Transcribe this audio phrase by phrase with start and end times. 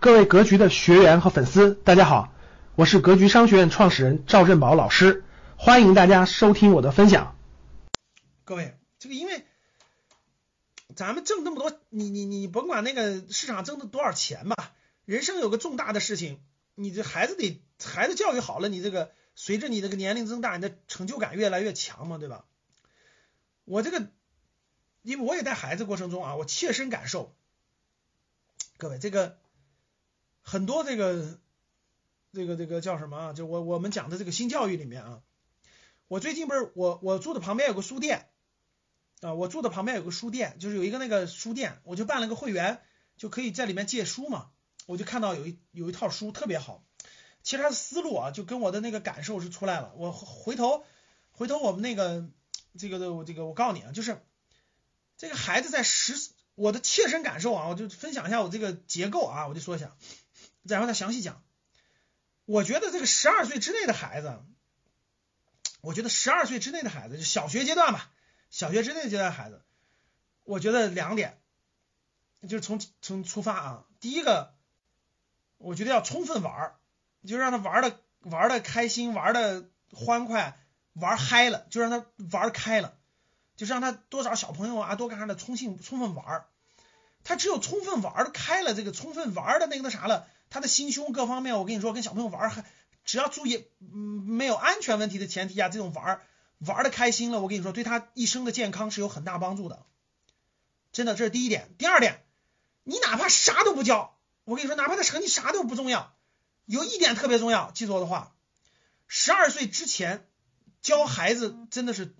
[0.00, 2.32] 各位格局的学员和粉丝，大家好，
[2.74, 5.24] 我是格局商学院创始人赵振宝老师，
[5.58, 7.36] 欢迎大家收听我的分享。
[8.44, 9.44] 各位，这个因为
[10.96, 14.72] 咱们挣那么多，你你你甭管那个市场挣的多少钱吧，
[15.04, 16.40] 人生有个重大的事情，
[16.74, 22.46] 你这孩子得孩子教育好了，你这个随着你这个年龄增大，你的成就感越来越强嘛，对吧？
[23.66, 24.08] 我这个
[25.02, 27.34] 因为我也带孩子过程中啊，我切身感受，
[28.78, 29.36] 各位这个。
[30.50, 31.38] 很多这个
[32.32, 33.32] 这个这个叫什么啊？
[33.32, 35.22] 就我我们讲的这个新教育里面啊，
[36.08, 38.26] 我最近不是我我住的旁边有个书店
[39.20, 42.82] 啊，我住的旁边有个书店，就是有一个那个书店，我就办了个会员，
[43.16, 44.50] 就可以在里面借书嘛。
[44.86, 46.84] 我就看到有一有一套书特别好，
[47.44, 49.92] 其实他的思路啊，就跟我的那个感受是出来了。
[49.94, 50.84] 我回头
[51.30, 52.28] 回头我们那个
[52.76, 54.20] 这个的这个我告诉你啊，就是
[55.16, 56.14] 这个孩子在十
[56.56, 59.96] 我的切身感受啊，我就分享一下我这个结构啊，我就说一下。
[60.62, 61.42] 然后他详细讲，
[62.44, 64.38] 我觉得这个十二岁之内的孩子，
[65.80, 68.10] 我觉得十二岁之内的孩子就小学阶段吧，
[68.50, 69.62] 小学之内的阶段孩子，
[70.44, 71.40] 我觉得两点，
[72.42, 74.54] 就是从从出发啊，第一个，
[75.56, 76.76] 我觉得要充分玩儿
[77.26, 80.58] 就让他玩的玩的开心，玩的欢快，
[80.92, 82.98] 玩嗨了，就让他玩开了，
[83.56, 86.46] 就是让他多少小朋友啊多干啥的充性充分玩儿
[87.24, 90.28] 他只有充分玩的开了，这个充分玩的那个那啥了。
[90.50, 92.64] 他的心胸各方面，我跟你说，跟小朋友玩还
[93.04, 96.20] 只要注意，嗯，没有安全问题的前提下，这种玩
[96.58, 99.86] 玩的开心了，我跟你说，对他一生的健康是有很大帮助的。
[100.92, 101.72] 真的，这是第一点。
[101.78, 102.22] 第二点，
[102.82, 106.12] 你哪怕啥都不教，我跟你说，哪怕他成绩啥都不重要，
[106.66, 108.34] 有一点特别重要，记住我的话，
[109.06, 110.26] 十二岁之前
[110.82, 112.14] 教孩子真的是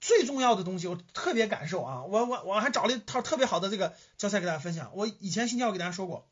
[0.00, 2.04] 最重要的东西，我特别感受啊。
[2.04, 6.29] 我我我还找了一套特别好的这个教材给大家分享，我以前新教给大家说过。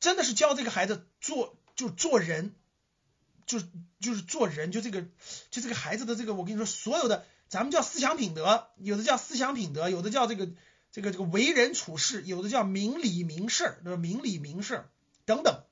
[0.00, 2.54] 真的是教这个孩子做，就做人，
[3.46, 3.60] 就
[4.00, 5.02] 就是做人，就这个，
[5.50, 10.48] 就这个孩子的这个，我跟你说，所有的咱们叫思想品德，有的叫思想品德，有的叫这个
[10.90, 13.96] 这个这个为人处事，有的叫明理明事，儿？
[13.96, 14.90] 明理明事儿
[15.26, 15.64] 等等，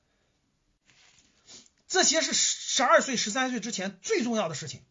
[1.87, 4.83] 这些是十二岁、十三岁之前最重要的事情。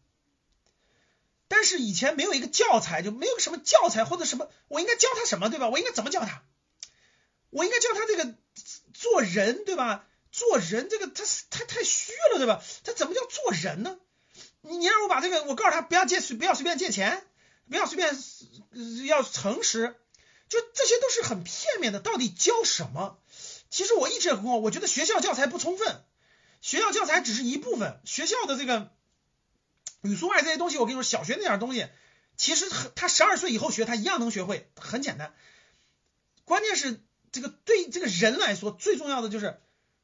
[1.47, 5.69] 但是以前没有一个教材，就没有什么教材或者什么，我应该教他什么，对吧？
[5.69, 6.43] 我应该怎么教他？
[7.49, 8.35] 我应该教他这个
[8.99, 10.05] 做人，对吧？
[10.29, 12.61] 做人这个他他太虚了，对吧？
[12.83, 13.97] 他怎么叫做人呢？
[14.61, 17.25] 你你让我把这个，我告诉他不要借随不要随便借钱，
[17.69, 18.13] 不要随便
[19.05, 19.95] 要诚实，
[20.49, 22.01] 就这些都是很片面的。
[22.01, 23.17] 到底教什么？
[23.69, 26.03] 其实我一直跟我我觉得学校教材不充分，
[26.59, 28.01] 学校教材只是一部分。
[28.03, 28.91] 学校的这个
[30.01, 31.87] 语数外这些东西，我跟你说，小学那点东西，
[32.35, 35.33] 其实他十二岁以后学，他一样能学会，很简单。
[36.43, 37.01] 关键是。
[37.31, 39.59] 这个对这个人来说最重要的就是，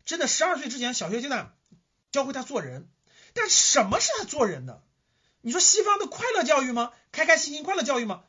[0.06, 1.54] 真的十二岁之前小学阶段
[2.12, 2.88] 教会他做人。
[3.38, 4.82] 但什么是他做人的？
[5.42, 6.94] 你说西方的快乐教育吗？
[7.12, 8.24] 开开心心快乐教育吗？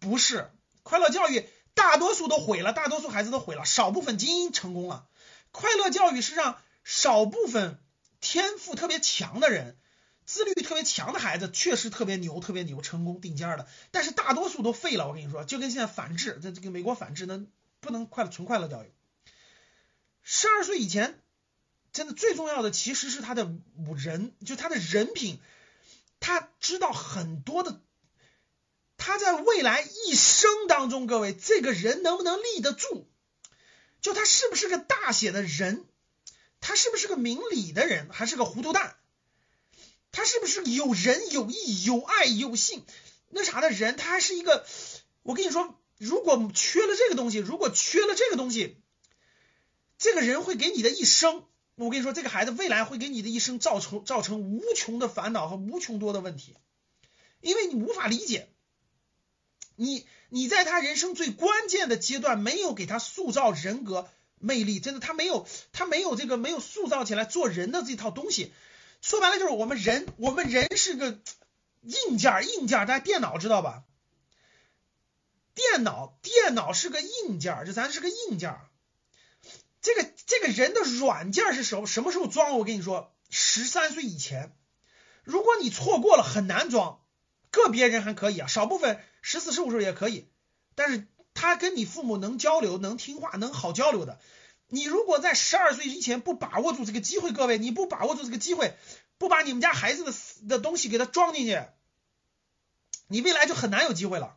[0.00, 0.50] 不是，
[0.82, 5.06] 快乐教育大多数都毁了，大多数孩子都毁了，少部分精英成功了。
[5.50, 7.78] 快乐教育是让少部分
[8.20, 9.78] 天赋特别强的人、
[10.26, 15.08] 自律特别强的孩子确实特别牛、特别牛、成功顶尖的，但是大多数都废了。
[15.08, 17.46] 我跟你说，就跟现在反制，这这个美国反制那。
[17.80, 18.92] 不能快乐纯快乐教育。
[20.22, 21.22] 十二岁以前，
[21.92, 23.50] 真的最重要的其实是他的
[23.96, 25.40] 人，就他的人品，
[26.20, 27.80] 他知道很多的，
[28.96, 33.06] 他在未来一生当中，各位这个人能不能立得住？
[34.00, 35.86] 就他是不是个大写的人？
[36.60, 38.96] 他是不是个明理的人，还是个糊涂蛋？
[40.12, 42.84] 他是不是有仁有义有爱有信
[43.30, 43.96] 那啥的人？
[43.96, 44.66] 他还是一个，
[45.22, 45.74] 我跟你说。
[46.00, 48.78] 如果缺了这个东西，如果缺了这个东西，
[49.98, 51.44] 这个人会给你的一生，
[51.74, 56.56] 我跟你说，这个孩子未来会给你的一生造成造成无穷的烦恼和无穷多的问题，
[57.42, 58.48] 因为你无法理解，
[59.76, 68.52] 你你在他人生最关键的阶段没有给他塑造人格魅力，真的他没有他没有这个没有塑造起来做人的这套东西，
[69.02, 71.20] 说白了就是我们人我们人是个
[71.82, 73.84] 硬件硬件，大家电脑知道吧？
[75.80, 78.54] 电脑，电脑是个硬件，就咱是个硬件。
[79.80, 82.58] 这个这个人的软件是什么什么时候装？
[82.58, 84.54] 我跟你说，十三岁以前。
[85.24, 87.00] 如果你错过了，很难装。
[87.50, 90.28] 个别人还可以啊，少部分十四十五岁也可以。
[90.74, 94.20] 但是他跟你父母能交流，能听话，能好交流的。
[94.68, 98.76] 你如果在十二岁以前不把握住这个机会，各位，你不把握住这个机会，
[99.16, 100.12] 不把你们家孩子的
[100.46, 101.62] 的东西给他装进去，
[103.08, 104.36] 你未来就很难有机会了。